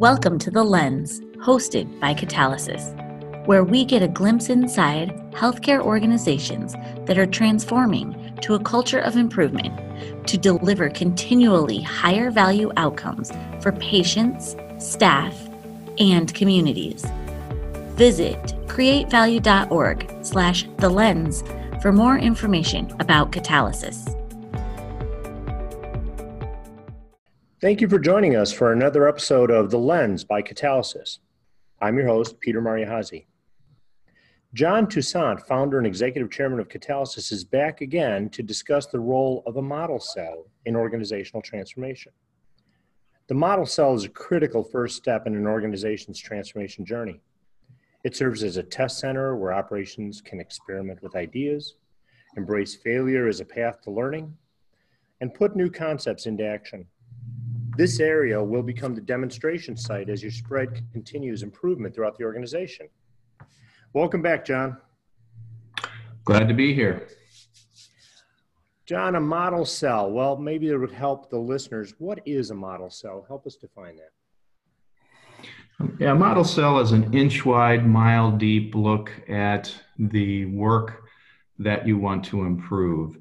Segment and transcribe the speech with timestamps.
[0.00, 2.96] Welcome to The Lens, hosted by Catalysis,
[3.46, 6.72] where we get a glimpse inside healthcare organizations
[7.04, 9.78] that are transforming to a culture of improvement
[10.26, 15.38] to deliver continually higher value outcomes for patients, staff,
[15.98, 17.04] and communities.
[17.96, 21.44] Visit createvalue.org slash the lens
[21.82, 24.16] for more information about catalysis.
[27.60, 31.18] Thank you for joining us for another episode of The Lens by Catalysis.
[31.78, 33.26] I'm your host, Peter Mariahazi.
[34.54, 39.42] John Toussaint, founder and executive chairman of Catalysis, is back again to discuss the role
[39.44, 42.12] of a model cell in organizational transformation.
[43.28, 47.20] The model cell is a critical first step in an organization's transformation journey.
[48.04, 51.74] It serves as a test center where operations can experiment with ideas,
[52.38, 54.34] embrace failure as a path to learning,
[55.20, 56.86] and put new concepts into action.
[57.80, 62.88] This area will become the demonstration site as your spread continues improvement throughout the organization.
[63.94, 64.76] Welcome back, John.
[66.26, 67.08] Glad to be here.
[68.84, 70.10] John, a model cell.
[70.10, 71.94] Well, maybe it would help the listeners.
[71.96, 73.24] What is a model cell?
[73.26, 75.88] Help us define that.
[75.98, 81.04] Yeah, a model cell is an inch wide, mile deep look at the work
[81.58, 83.16] that you want to improve.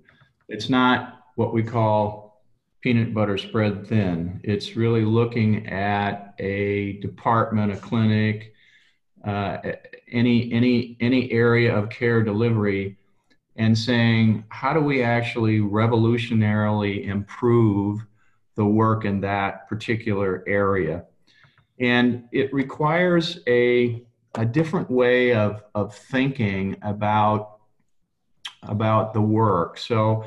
[0.50, 2.29] It's not what we call
[2.82, 4.40] peanut butter spread thin.
[4.44, 8.54] It's really looking at a department, a clinic,
[9.26, 9.58] uh,
[10.12, 12.98] any any any area of care delivery,
[13.58, 18.00] and saying how do we actually revolutionarily improve
[18.56, 21.06] the work in that particular area,
[21.80, 24.06] and it requires a
[24.36, 27.58] a different way of of thinking about
[28.64, 29.78] about the work.
[29.78, 30.24] So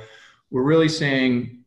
[0.50, 1.62] we're really saying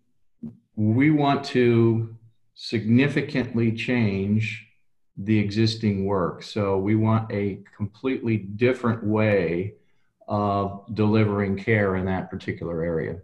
[0.75, 2.15] we want to
[2.53, 4.67] significantly change
[5.17, 6.43] the existing work.
[6.43, 9.75] So we want a completely different way
[10.27, 13.17] of delivering care in that particular area.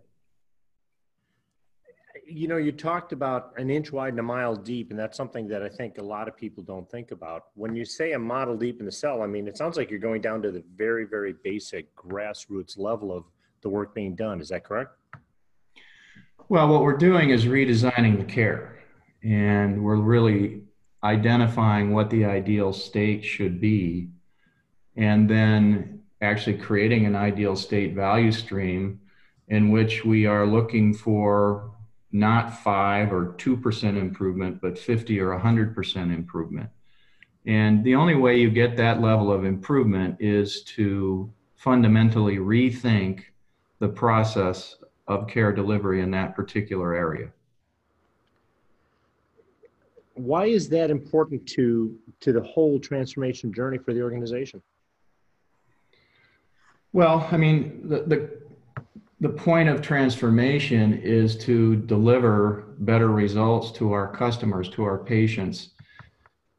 [2.26, 5.50] You know, you talked about an inch wide and a mile deep, and that's something
[5.50, 7.48] that I think a lot of people don't think about.
[7.56, 10.00] When you say a model deep in the cell, I mean, it sounds like you're
[10.00, 13.26] going down to the very, very basic grassroots level of
[13.62, 14.40] the work being done.
[14.40, 14.96] Is that correct?
[16.52, 18.78] Well, what we're doing is redesigning the care,
[19.24, 20.64] and we're really
[21.02, 24.10] identifying what the ideal state should be,
[24.98, 29.00] and then actually creating an ideal state value stream
[29.48, 31.72] in which we are looking for
[32.12, 36.70] not 5 or 2% improvement, but 50 or 100% improvement.
[37.46, 43.22] And the only way you get that level of improvement is to fundamentally rethink
[43.80, 44.76] the process
[45.12, 47.30] of care delivery in that particular area.
[50.14, 54.62] Why is that important to, to the whole transformation journey for the organization?
[56.94, 58.30] Well, I mean, the, the,
[59.20, 65.70] the point of transformation is to deliver better results to our customers, to our patients.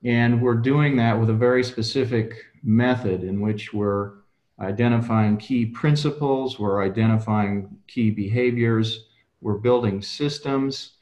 [0.04, 4.21] And we're doing that with a very specific method in which we're
[4.60, 9.06] identifying key principles, we're identifying key behaviors,
[9.40, 10.92] we're building systems,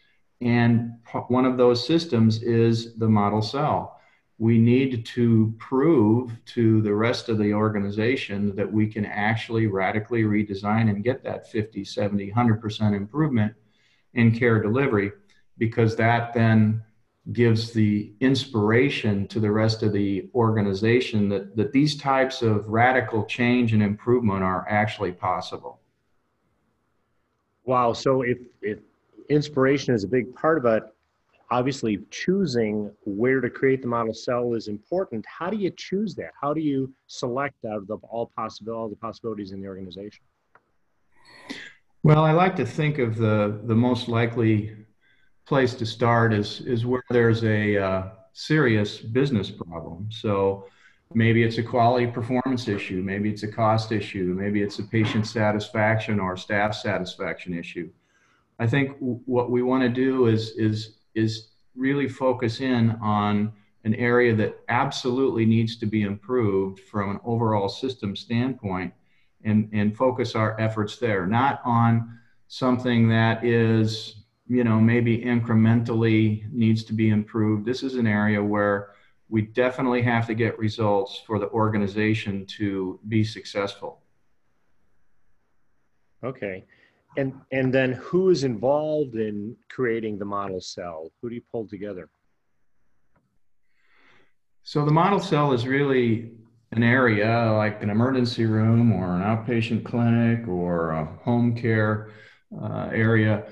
[0.41, 0.93] and
[1.29, 4.01] one of those systems is the model cell.
[4.39, 10.23] We need to prove to the rest of the organization that we can actually radically
[10.23, 13.53] redesign and get that 50, 70, 100% improvement
[14.15, 15.13] in care delivery
[15.59, 16.83] because that then
[17.33, 23.25] gives the inspiration to the rest of the organization that, that these types of radical
[23.25, 25.81] change and improvement are actually possible.
[27.65, 27.93] Wow.
[27.93, 28.79] So if, if
[29.29, 30.83] inspiration is a big part of it,
[31.51, 35.25] obviously choosing where to create the model cell is important.
[35.27, 36.31] How do you choose that?
[36.41, 40.23] How do you select out of the, all possible all the possibilities in the organization?
[42.03, 44.75] Well, I like to think of the the most likely
[45.47, 50.09] place to start is is where there's a uh, serious business problem.
[50.11, 50.67] So
[51.15, 55.27] maybe it's a quality performance issue, maybe it's a cost issue, maybe it's a patient
[55.27, 57.91] satisfaction or staff satisfaction issue.
[58.59, 63.53] I think w- what we want to do is is is really focus in on
[63.85, 68.93] an area that absolutely needs to be improved from an overall system standpoint
[69.45, 74.20] and, and focus our efforts there, not on something that is
[74.51, 77.65] you know, maybe incrementally needs to be improved.
[77.65, 78.91] This is an area where
[79.29, 84.01] we definitely have to get results for the organization to be successful.
[86.25, 86.65] Okay.
[87.17, 91.13] And and then who is involved in creating the model cell?
[91.23, 92.09] Who do you pull together?
[94.65, 96.33] So the model cell is really
[96.73, 102.11] an area like an emergency room or an outpatient clinic or a home care
[102.61, 103.45] uh, area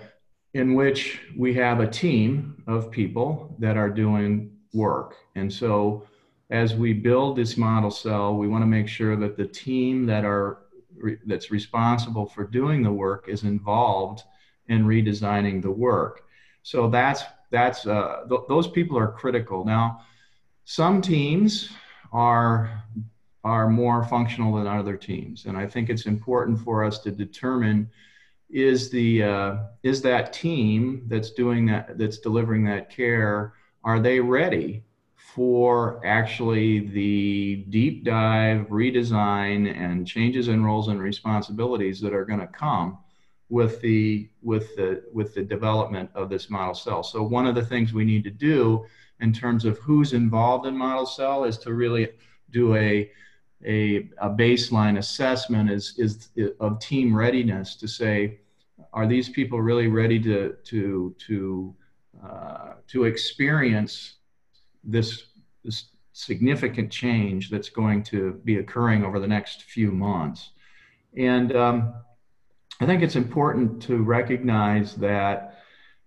[0.55, 5.15] in which we have a team of people that are doing work.
[5.35, 6.06] And so
[6.50, 10.25] as we build this model cell, we want to make sure that the team that
[10.25, 10.61] are
[11.27, 14.23] that's responsible for doing the work is involved
[14.69, 16.23] in redesigning the work.
[16.62, 19.65] So that's that's uh, th- those people are critical.
[19.65, 20.01] Now,
[20.65, 21.71] some teams
[22.12, 22.83] are
[23.44, 27.91] are more functional than other teams, and I think it's important for us to determine
[28.50, 33.55] is the uh, is that team that's doing that that's delivering that care
[33.85, 34.83] are they ready
[35.15, 42.41] for actually the deep dive redesign and changes in roles and responsibilities that are going
[42.41, 42.99] to come
[43.50, 47.03] with the with the with the development of this model cell?
[47.03, 48.87] So one of the things we need to do
[49.21, 52.09] in terms of who's involved in model cell is to really
[52.51, 53.11] do a
[53.64, 56.28] a, a baseline assessment is, is
[56.60, 58.40] of team readiness to say,
[58.93, 61.75] are these people really ready to, to, to,
[62.25, 64.14] uh, to experience
[64.84, 65.25] this,
[65.64, 70.50] this significant change that's going to be occurring over the next few months?
[71.16, 71.94] And um,
[72.81, 75.58] I think it's important to recognize that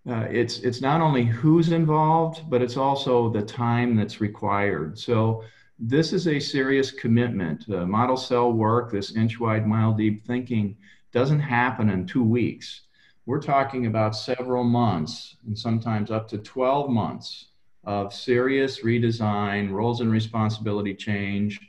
[0.09, 4.97] uh, it's it's not only who's involved, but it's also the time that's required.
[4.97, 5.43] So
[5.81, 7.65] this is a serious commitment.
[7.67, 10.77] Uh, model cell work, this inch wide, mile deep thinking,
[11.11, 12.81] doesn't happen in two weeks.
[13.25, 17.47] We're talking about several months and sometimes up to 12 months
[17.83, 21.59] of serious redesign, roles and responsibility change,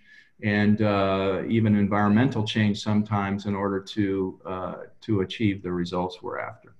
[0.42, 6.38] and uh, even environmental change sometimes in order to, uh, to achieve the results we're
[6.38, 6.74] after.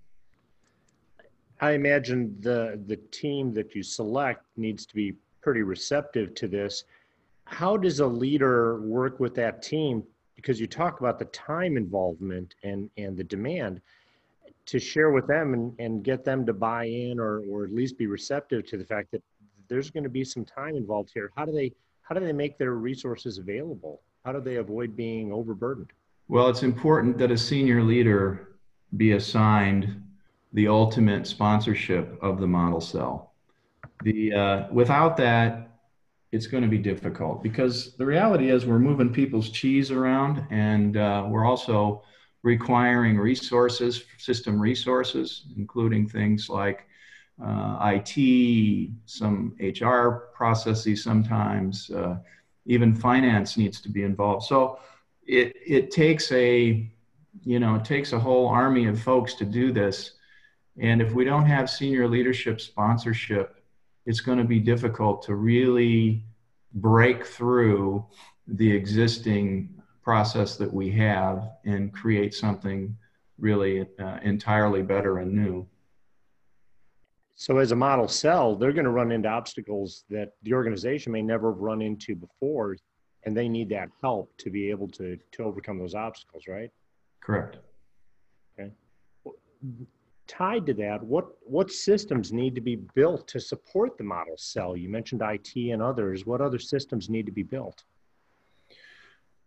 [1.60, 6.84] I imagine the, the team that you select needs to be pretty receptive to this
[7.52, 10.02] how does a leader work with that team?
[10.36, 13.80] Because you talk about the time involvement and and the demand
[14.64, 17.98] to share with them and, and get them to buy in or or at least
[17.98, 19.22] be receptive to the fact that
[19.68, 21.30] there's going to be some time involved here.
[21.36, 21.72] How do they
[22.02, 24.00] how do they make their resources available?
[24.24, 25.90] How do they avoid being overburdened?
[26.28, 28.48] Well it's important that a senior leader
[28.96, 30.02] be assigned
[30.54, 33.32] the ultimate sponsorship of the model cell.
[34.02, 35.71] The uh, without that
[36.32, 40.96] it's going to be difficult because the reality is we're moving people's cheese around and
[40.96, 42.02] uh, we're also
[42.42, 46.86] requiring resources, system resources, including things like
[47.44, 52.16] uh, IT, some HR processes sometimes, uh,
[52.64, 54.46] even finance needs to be involved.
[54.46, 54.78] So
[55.26, 56.90] it, it takes a,
[57.44, 60.12] you know, it takes a whole army of folks to do this.
[60.78, 63.61] And if we don't have senior leadership sponsorship,
[64.06, 66.24] it's going to be difficult to really
[66.74, 68.04] break through
[68.46, 69.68] the existing
[70.02, 72.96] process that we have and create something
[73.38, 75.66] really uh, entirely better and new.
[77.34, 81.22] So, as a model cell, they're going to run into obstacles that the organization may
[81.22, 82.76] never have run into before,
[83.24, 86.70] and they need that help to be able to to overcome those obstacles, right?
[87.20, 87.58] Correct.
[88.58, 88.70] Okay
[90.26, 94.76] tied to that, what what systems need to be built to support the model cell?
[94.76, 96.26] You mentioned IT and others.
[96.26, 97.84] What other systems need to be built?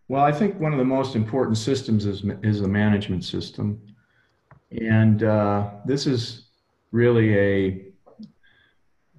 [0.07, 3.81] Well, I think one of the most important systems is is a management system,
[4.71, 6.47] and uh, this is
[6.91, 7.81] really a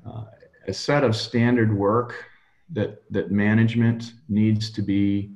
[0.06, 0.24] uh,
[0.68, 2.24] a set of standard work
[2.70, 5.30] that that management needs to be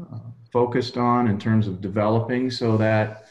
[0.00, 0.18] uh,
[0.52, 3.26] focused on in terms of developing, so that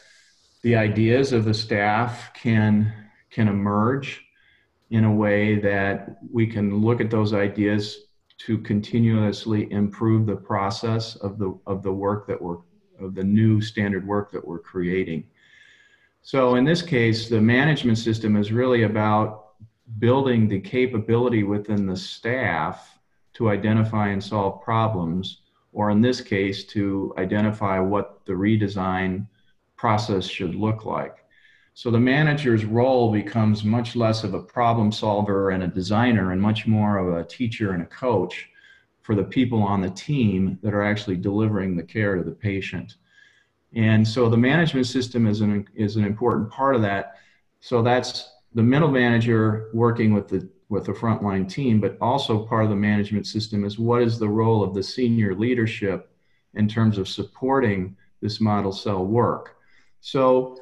[0.66, 2.92] the ideas of the staff can
[3.30, 4.24] can emerge
[4.90, 8.06] in a way that we can look at those ideas
[8.38, 12.56] to continuously improve the process of the of the work that we're
[12.98, 15.22] of the new standard work that we're creating.
[16.22, 19.52] So in this case, the management system is really about
[20.00, 22.98] building the capability within the staff
[23.34, 25.42] to identify and solve problems,
[25.72, 29.28] or in this case, to identify what the redesign
[29.76, 31.24] process should look like.
[31.74, 36.40] So the manager's role becomes much less of a problem solver and a designer and
[36.40, 38.48] much more of a teacher and a coach
[39.02, 42.94] for the people on the team that are actually delivering the care to the patient.
[43.74, 47.16] And so the management system is an, is an important part of that.
[47.60, 52.64] So that's the middle manager working with the with the frontline team, but also part
[52.64, 56.10] of the management system is what is the role of the senior leadership
[56.54, 59.55] in terms of supporting this model cell work.
[60.06, 60.56] So,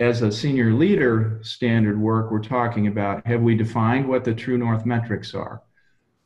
[0.00, 4.56] as a senior leader standard work, we're talking about have we defined what the true
[4.56, 5.60] north metrics are?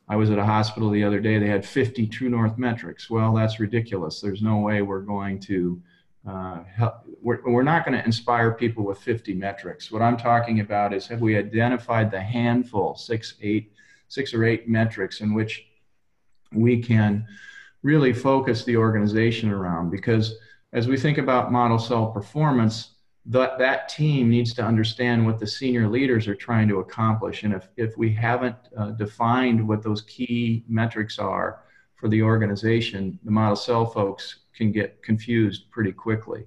[0.07, 3.09] I was at a hospital the other day, they had 50 True North metrics.
[3.09, 4.21] Well, that's ridiculous.
[4.21, 5.81] There's no way we're going to
[6.25, 7.03] uh, help.
[7.21, 9.91] We're, we're not going to inspire people with 50 metrics.
[9.91, 13.73] What I'm talking about is have we identified the handful, six, eight,
[14.07, 15.65] six or eight metrics in which
[16.53, 17.27] we can
[17.83, 20.35] really focus the organization around because
[20.73, 22.91] as we think about model cell performance,
[23.25, 27.43] that, that team needs to understand what the senior leaders are trying to accomplish.
[27.43, 31.63] And if, if we haven't uh, defined what those key metrics are
[31.95, 36.45] for the organization, the model cell folks can get confused pretty quickly.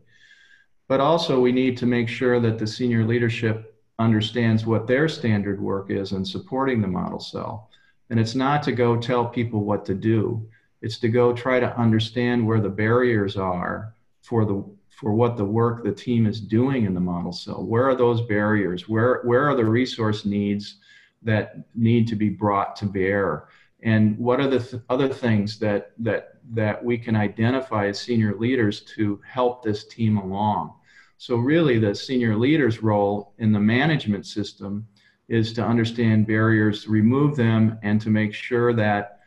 [0.89, 5.61] But also, we need to make sure that the senior leadership understands what their standard
[5.61, 7.71] work is in supporting the model cell.
[8.11, 10.47] And it's not to go tell people what to do,
[10.83, 13.94] it's to go try to understand where the barriers are
[14.25, 17.63] for the for what the work the team is doing in the model cell.
[17.63, 18.89] Where are those barriers?
[18.89, 20.79] Where where are the resource needs
[21.23, 23.49] that need to be brought to bear?
[23.83, 28.35] And what are the th- other things that that that we can identify as senior
[28.35, 30.73] leaders to help this team along?
[31.19, 34.87] So really, the senior leader's role in the management system
[35.29, 39.21] is to understand barriers, remove them, and to make sure that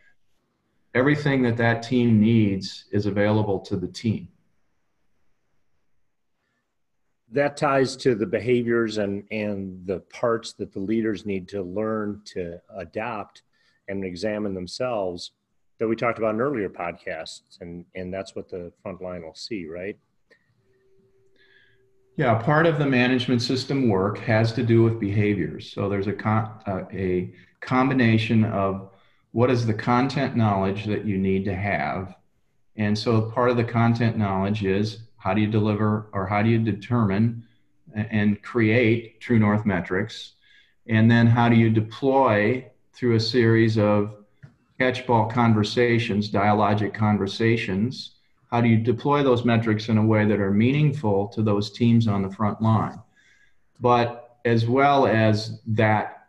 [0.92, 4.28] everything that that team needs is available to the team.
[7.32, 12.22] That ties to the behaviors and, and the parts that the leaders need to learn
[12.26, 13.42] to adopt
[13.88, 15.32] and examine themselves
[15.78, 17.60] that we talked about in earlier podcasts.
[17.60, 19.96] And, and that's what the front line will see, right?
[22.16, 25.70] Yeah, part of the management system work has to do with behaviors.
[25.72, 28.90] So there's a, con- uh, a combination of
[29.30, 32.16] what is the content knowledge that you need to have.
[32.76, 36.48] And so part of the content knowledge is how do you deliver or how do
[36.48, 37.44] you determine
[37.94, 40.32] and create true north metrics?
[40.86, 44.14] And then how do you deploy through a series of
[44.78, 48.12] catchball conversations, dialogic conversations,
[48.50, 52.08] how do you deploy those metrics in a way that are meaningful to those teams
[52.08, 52.98] on the front line?
[53.80, 56.28] But as well as that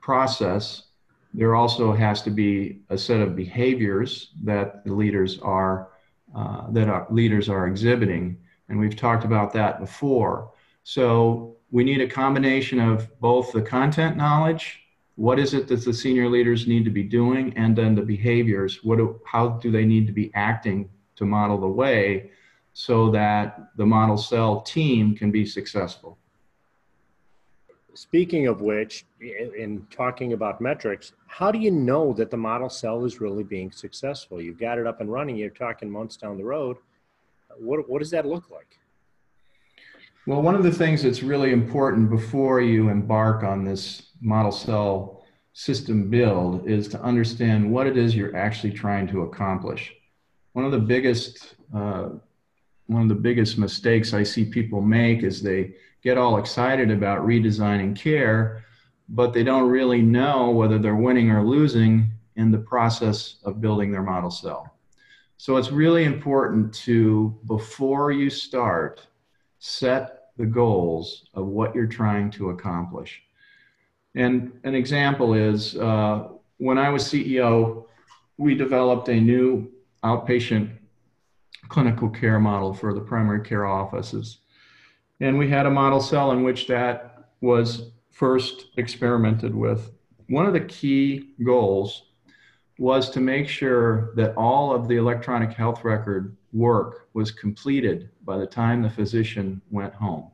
[0.00, 0.84] process,
[1.34, 5.88] there also has to be a set of behaviors that the leaders are
[6.34, 8.36] uh, that our leaders are exhibiting,
[8.68, 10.52] and we've talked about that before.
[10.82, 14.80] So we need a combination of both the content knowledge,
[15.16, 18.82] what is it that the senior leaders need to be doing, and then the behaviors.
[18.82, 22.30] What do, how do they need to be acting to model the way
[22.72, 26.18] so that the model cell team can be successful.
[27.94, 33.04] Speaking of which, in talking about metrics, how do you know that the model cell
[33.04, 34.40] is really being successful?
[34.40, 36.76] You've got it up and running, you're talking months down the road.
[37.58, 38.78] What, what does that look like?
[40.26, 45.24] Well, one of the things that's really important before you embark on this model cell
[45.52, 49.94] system build is to understand what it is you're actually trying to accomplish
[50.54, 52.08] one of the biggest uh,
[52.86, 55.74] one of the biggest mistakes I see people make is they
[56.04, 58.64] get all excited about redesigning care,
[59.08, 62.06] but they don't really know whether they're winning or losing
[62.36, 64.76] in the process of building their model cell.
[65.38, 69.06] So it's really important to, before you start,
[69.58, 73.22] set the goals of what you're trying to accomplish.
[74.14, 77.86] And an example is uh, when I was CEO,
[78.36, 79.70] we developed a new
[80.04, 80.70] outpatient
[81.68, 84.38] clinical care model for the primary care offices.
[85.20, 89.90] And we had a model cell in which that was first experimented with.
[90.28, 92.10] One of the key goals
[92.78, 98.36] was to make sure that all of the electronic health record work was completed by
[98.36, 100.30] the time the physician went home.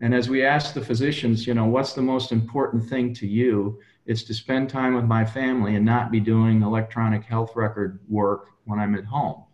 [0.00, 3.78] And as we asked the physicians, you know, what's the most important thing to you?
[4.04, 8.48] It's to spend time with my family and not be doing electronic health record work
[8.64, 9.44] when I'm at home.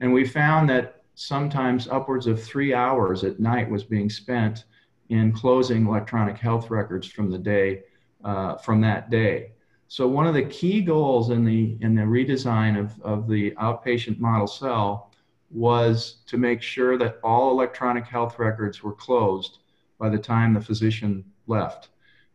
[0.00, 4.64] And we found that sometimes upwards of three hours at night was being spent
[5.08, 7.82] in closing electronic health records from the day
[8.24, 9.50] uh, from that day.
[9.88, 14.20] So one of the key goals in the in the redesign of, of the outpatient
[14.20, 15.10] model cell
[15.50, 19.58] was to make sure that all electronic health records were closed
[19.98, 21.88] by the time the physician left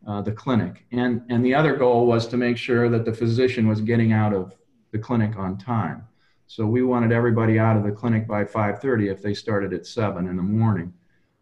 [0.08, 0.86] uh, the clinic.
[0.92, 4.34] And, and the other goal was to make sure that the physician was getting out
[4.34, 4.56] of
[4.92, 6.06] the clinic on time.
[6.56, 10.28] So we wanted everybody out of the clinic by 5:30 if they started at 7
[10.28, 10.94] in the morning.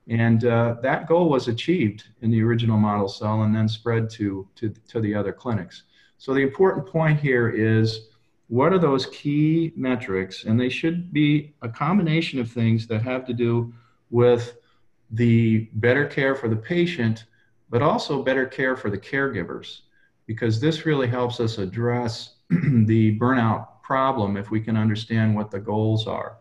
[0.08, 4.48] And uh, that goal was achieved in the original model cell and then spread to,
[4.56, 5.84] to, to the other clinics.
[6.18, 8.08] So the important point here is
[8.48, 10.46] what are those key metrics?
[10.46, 13.74] And they should be a combination of things that have to do
[14.12, 14.56] with
[15.10, 17.26] the better care for the patient,
[17.70, 19.82] but also better care for the caregivers,
[20.26, 25.60] because this really helps us address the burnout problem if we can understand what the
[25.60, 26.38] goals are.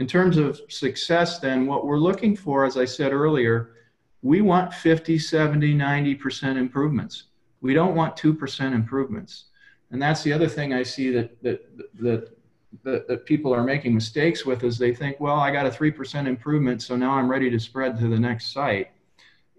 [0.00, 3.74] In terms of success, then, what we're looking for, as I said earlier,
[4.22, 7.26] we want 50, 70, 90% improvements.
[7.60, 9.44] We don't want 2% improvements.
[9.92, 11.60] And that's the other thing I see that, that,
[12.00, 12.36] that,
[12.82, 16.26] that, that people are making mistakes with is they think, well, I got a 3%
[16.26, 18.90] improvement, so now I'm ready to spread to the next site.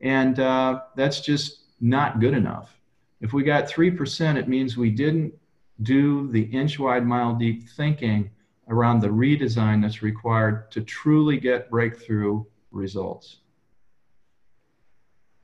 [0.01, 2.77] And uh, that's just not good enough.
[3.21, 5.33] If we got 3%, it means we didn't
[5.83, 8.29] do the inch wide, mile deep thinking
[8.69, 13.37] around the redesign that's required to truly get breakthrough results.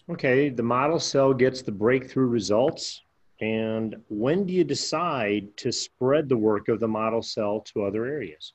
[0.10, 3.04] Okay, the model cell gets the breakthrough results.
[3.42, 8.06] And when do you decide to spread the work of the model cell to other
[8.06, 8.54] areas?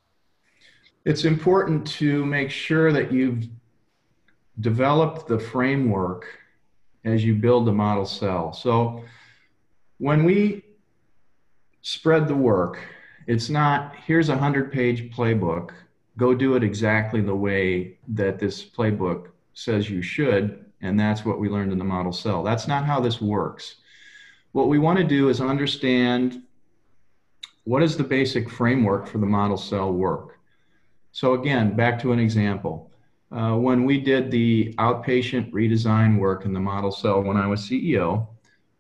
[1.05, 3.49] It's important to make sure that you've
[4.61, 6.27] developed the framework
[7.05, 8.53] as you build the model cell.
[8.53, 9.05] So
[9.99, 10.65] when we
[11.85, 12.79] spread the work,
[13.27, 15.71] it's not here's a 100 page playbook,
[16.17, 21.39] go do it exactly the way that this playbook says you should and that's what
[21.39, 22.43] we learned in the model cell.
[22.43, 23.77] That's not how this works.
[24.53, 26.43] What we want to do is understand
[27.65, 30.39] what is the basic framework for the model cell work.
[31.13, 32.91] So again, back to an example.
[33.31, 37.61] Uh, when we did the outpatient redesign work in the model cell when I was
[37.61, 38.27] CEO,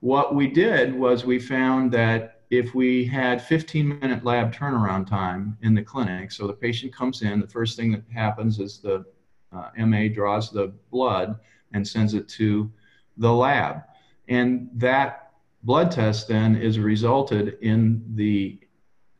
[0.00, 5.56] what we did was we found that if we had 15 minute lab turnaround time
[5.62, 9.04] in the clinic, so the patient comes in, the first thing that happens is the
[9.52, 11.38] uh, MA draws the blood
[11.72, 12.70] and sends it to
[13.16, 13.82] the lab.
[14.28, 15.32] And that
[15.62, 18.58] blood test then is resulted in the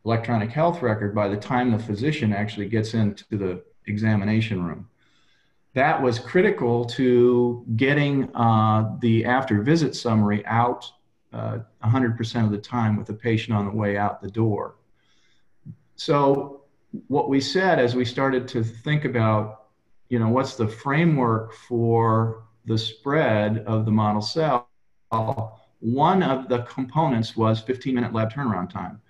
[0.05, 4.87] electronic health record by the time the physician actually gets into the examination room.
[5.73, 10.89] That was critical to getting uh, the after visit summary out
[11.35, 14.77] uh, 100% of the time with the patient on the way out the door.
[15.97, 16.61] So,
[17.07, 19.65] what we said as we started to think about,
[20.07, 24.69] you know, what's the framework for the spread of the model cell,
[25.79, 29.01] one of the components was 15 minute lab turnaround time.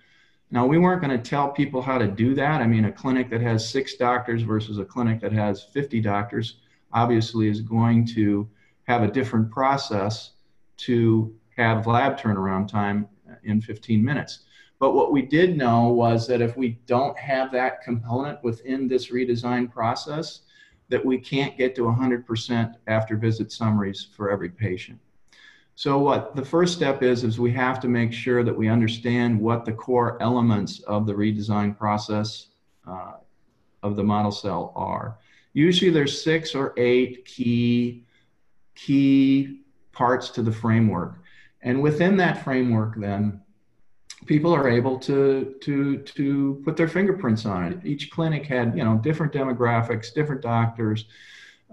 [0.50, 2.60] Now, we weren't going to tell people how to do that.
[2.60, 6.58] I mean, a clinic that has six doctors versus a clinic that has 50 doctors
[6.92, 8.48] obviously is going to
[8.84, 10.32] have a different process
[10.78, 13.08] to have lab turnaround time
[13.44, 14.40] in 15 minutes.
[14.78, 19.10] But what we did know was that if we don't have that component within this
[19.10, 20.40] redesign process,
[20.88, 25.00] that we can't get to 100% after visit summaries for every patient.
[25.74, 29.38] So what the first step is, is we have to make sure that we understand
[29.38, 32.48] what the core elements of the redesign process
[32.86, 33.14] uh,
[33.82, 35.18] of the model cell are.
[35.52, 38.04] Usually there's six or eight key,
[38.74, 41.18] key parts to the framework.
[41.62, 43.40] And within that framework then,
[44.26, 47.78] people are able to to to put their fingerprints on it.
[47.84, 51.06] Each clinic had you know different demographics, different doctors,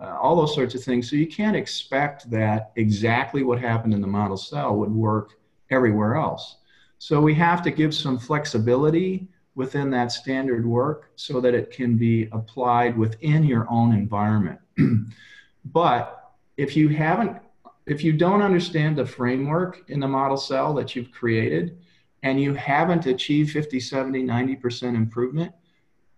[0.01, 1.09] uh, all those sorts of things.
[1.09, 5.31] So you can't expect that exactly what happened in the model cell would work
[5.69, 6.57] everywhere else.
[6.99, 11.97] So we have to give some flexibility within that standard work so that it can
[11.97, 14.59] be applied within your own environment.
[15.65, 17.37] but if you haven't
[17.85, 21.77] if you don't understand the framework in the model cell that you've created,
[22.23, 25.51] and you haven't achieved 50, 70, 90% improvement,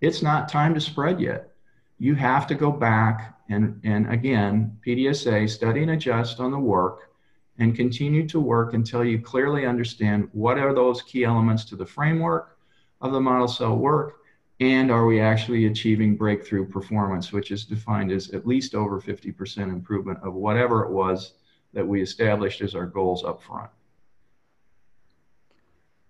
[0.01, 1.51] it's not time to spread yet.
[1.97, 7.11] You have to go back and, and again, PDSA, study and adjust on the work
[7.57, 11.85] and continue to work until you clearly understand what are those key elements to the
[11.85, 12.57] framework
[13.01, 14.17] of the model cell work
[14.59, 19.57] and are we actually achieving breakthrough performance, which is defined as at least over 50%
[19.57, 21.33] improvement of whatever it was
[21.75, 23.69] that we established as our goals up front.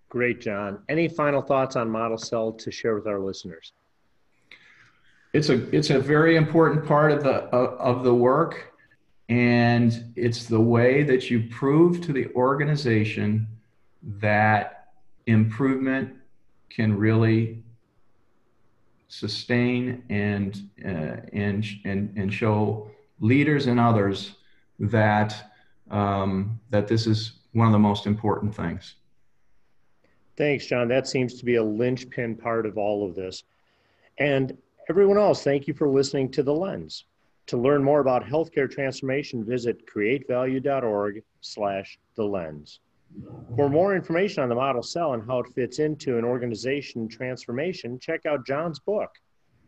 [0.08, 0.80] Great, John.
[0.88, 3.74] Any final thoughts on model cell to share with our listeners?
[5.34, 8.72] It's a it's a very important part of the of the work,
[9.28, 13.46] and it's the way that you prove to the organization
[14.04, 14.94] that
[15.26, 16.14] improvement
[16.70, 17.62] can really
[19.10, 24.36] sustain and uh, and and and show leaders and others
[24.80, 25.52] that
[25.92, 28.96] um, that this is one of the most important things.
[30.38, 30.88] Thanks, John.
[30.88, 33.44] That seems to be a linchpin part of all of this.
[34.18, 34.58] And
[34.90, 37.06] everyone else, thank you for listening to The Lens.
[37.48, 42.80] To learn more about healthcare transformation, visit createvalue.org slash the lens.
[43.56, 48.00] For more information on the model cell and how it fits into an organization transformation,
[48.00, 49.12] check out John's book,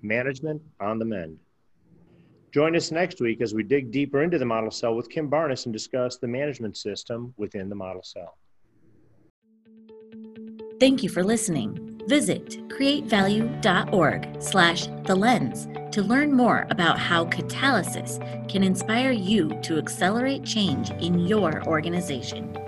[0.01, 1.37] Management on the Mend.
[2.53, 5.65] Join us next week as we dig deeper into the model cell with Kim Barnas
[5.65, 8.37] and discuss the management system within the model cell.
[10.79, 11.99] Thank you for listening.
[12.07, 19.77] Visit createvalue.org slash the lens to learn more about how catalysis can inspire you to
[19.77, 22.66] accelerate change in your organization.